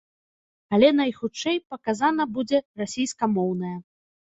Але, 0.77 0.89
найхутчэй, 1.01 1.57
паказана 1.75 2.23
будзе 2.41 2.67
расейскамоўная. 2.85 3.77